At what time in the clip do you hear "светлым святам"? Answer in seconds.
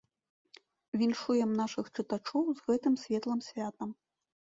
3.03-3.89